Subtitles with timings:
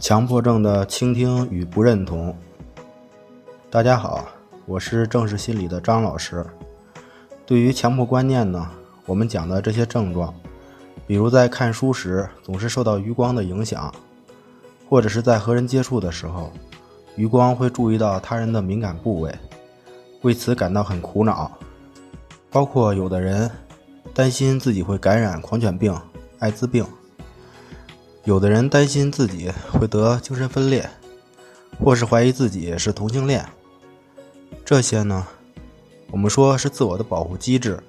[0.00, 2.34] 强迫症的倾听与不认同。
[3.68, 4.26] 大家好，
[4.64, 6.42] 我是正视心理的张老师。
[7.44, 8.66] 对于强迫观念呢，
[9.04, 10.32] 我们讲的这些症状，
[11.06, 13.94] 比如在看书时总是受到余光的影响，
[14.88, 16.50] 或者是在和人接触的时候，
[17.14, 19.34] 余光会注意到他人的敏感部位，
[20.22, 21.52] 为此感到很苦恼。
[22.50, 23.50] 包括有的人
[24.14, 25.94] 担心自己会感染狂犬病、
[26.38, 26.86] 艾滋病。
[28.24, 30.88] 有的人担心自己会得精神分裂，
[31.82, 33.46] 或是怀疑自己是同性恋。
[34.64, 35.26] 这些呢，
[36.10, 37.82] 我们说是自我的保护机制。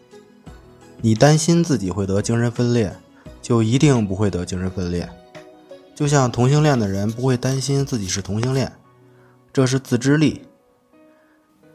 [1.02, 2.96] 你担心自己会得精神分裂，
[3.42, 5.10] 就一定不会得精神分裂。
[5.94, 8.72] 就像同性恋的人不会担心自己是同性恋，
[9.52, 10.44] 这是自知力。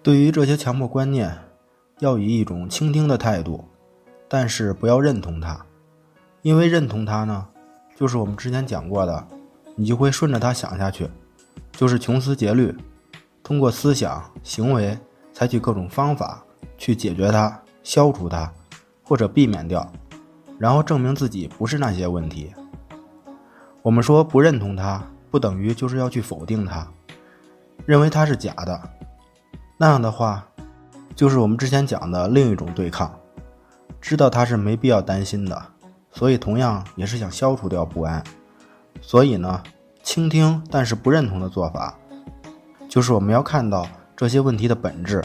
[0.02, 1.36] 对于这些强迫观念，
[1.98, 3.64] 要以一种倾听的态度，
[4.28, 5.66] 但是不要认同它，
[6.40, 7.48] 因为认同它呢。
[7.96, 9.27] 就是我们之前讲过的，
[9.74, 11.09] 你就会顺着它想下去，
[11.73, 12.77] 就是穷思竭虑，
[13.42, 14.96] 通过思想、行为
[15.32, 16.45] 采取各种方法
[16.76, 18.52] 去解决它、消除它，
[19.02, 19.90] 或者避免掉，
[20.59, 22.52] 然后证明自己不是那些问题。
[23.80, 26.87] 我们说不认同它，不等于就是要去否定它，
[27.87, 28.79] 认为它是假的。
[29.79, 30.46] 那样的话，
[31.15, 33.18] 就是我们之前讲的另一种对抗，
[34.02, 35.63] 知道它是没必要担心的。
[36.16, 38.24] 所以，同样也是想消除掉不安。
[39.02, 39.62] 所以呢，
[40.02, 41.95] 倾听但是不认同的做法，
[42.88, 43.86] 就是我们要看到
[44.16, 45.23] 这些问题的本质，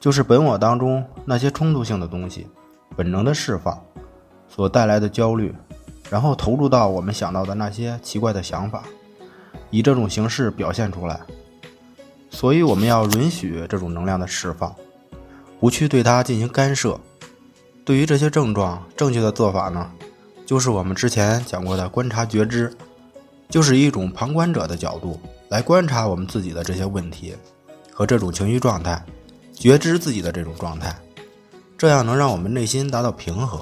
[0.00, 2.46] 就是本我当中那些冲突性的东西，
[2.96, 3.78] 本能的释放
[4.48, 5.54] 所带来的焦虑，
[6.08, 8.82] 然后投入到我们想到的那些奇怪的想法，
[9.68, 11.20] 以这种形式表现出来。
[12.30, 14.74] 所以，我们要允许这种能量的释放，
[15.60, 16.98] 不去对它进行干涉。
[17.84, 19.90] 对于这些症状，正确的做法呢，
[20.46, 22.72] 就是我们之前讲过的观察觉知，
[23.48, 27.34] 就是一种旁观者的角度来观察我们自己的这些问题
[27.92, 29.02] 和这种情绪状态，
[29.52, 30.94] 觉知自己的这种状态，
[31.76, 33.60] 这样能让我们内心达到平和，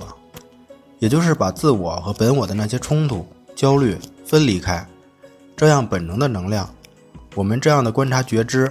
[0.98, 3.96] 也就是把自我和本我的那些冲突、焦虑
[4.26, 4.86] 分离开，
[5.56, 6.68] 这样本能的能量，
[7.34, 8.70] 我们这样的观察觉知，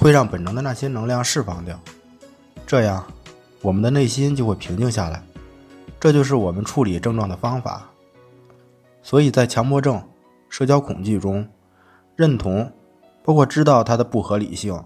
[0.00, 1.78] 会让本能的那些能量释放掉，
[2.66, 3.04] 这样。
[3.64, 5.22] 我们的内心就会平静下来，
[5.98, 7.88] 这就是我们处理症状的方法。
[9.02, 10.02] 所以在强迫症、
[10.50, 11.48] 社交恐惧中，
[12.14, 12.70] 认同，
[13.24, 14.78] 包括知道它的不合理性，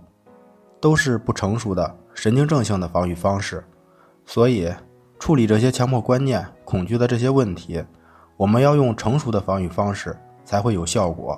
[0.80, 3.64] 都是不成熟的神经症性的防御方式。
[4.24, 4.72] 所以，
[5.18, 7.82] 处理这些强迫观念、恐惧的这些问题，
[8.36, 11.36] 我们要用成熟的防御方式才会有效果。